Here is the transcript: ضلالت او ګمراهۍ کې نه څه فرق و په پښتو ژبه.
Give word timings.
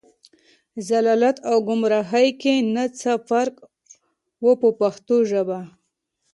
ضلالت 0.89 1.37
او 1.49 1.57
ګمراهۍ 1.67 2.29
کې 2.41 2.53
نه 2.75 2.85
څه 2.99 3.11
فرق 3.29 3.55
و 4.43 4.45
په 4.61 4.69
پښتو 4.79 5.15
ژبه. 5.29 5.59